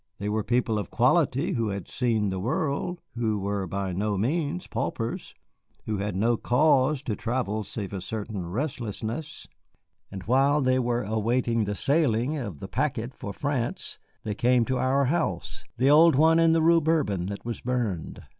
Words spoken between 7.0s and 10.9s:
to travel save a certain restlessness. And while they